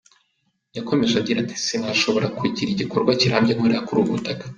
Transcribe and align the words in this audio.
Yakomeje 0.77 1.13
agira 1.17 1.37
ati 1.41 1.55
“Sinashoboraga 1.65 2.35
kugira 2.41 2.69
igikorwa 2.71 3.11
kirambye 3.19 3.51
nkorera 3.53 3.85
kuri 3.85 3.99
ubu 4.01 4.15
butaka. 4.17 4.43